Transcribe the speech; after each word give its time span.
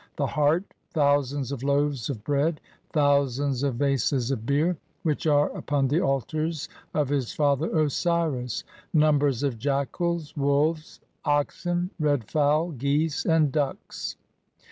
the 0.15 0.25
heart, 0.25 0.63
thousands 0.95 1.51
of 1.51 1.61
loaves 1.61 2.09
of 2.09 2.23
"bread, 2.23 2.59
thousands 2.91 3.61
of 3.61 3.75
vases 3.75 4.31
of 4.31 4.47
beer, 4.47 4.75
which 5.03 5.27
are 5.27 5.55
upon 5.55 5.87
the 5.89 6.01
altars 6.01 6.67
"of 6.95 7.09
his 7.09 7.33
father 7.33 7.69
Osiris, 7.79 8.63
[numbers 8.95 9.43
of] 9.43 9.59
jackals, 9.59 10.35
wolves, 10.35 10.99
(9) 11.23 11.35
oxen, 11.39 11.89
red 11.99 12.23
"fowl, 12.31 12.71
geese 12.71 13.27
and 13.27 13.51
ducks. 13.51 14.15